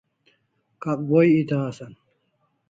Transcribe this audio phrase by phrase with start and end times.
[0.85, 1.93] Kakboi eta asan